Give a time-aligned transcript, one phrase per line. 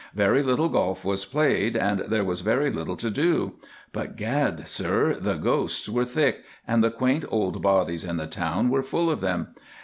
[0.15, 3.57] Very little golf was played, and there was very little to do.
[3.93, 8.71] But, gad, sir, the ghosts were thick, and the quaint old bodies in the town
[8.71, 9.49] were full of them.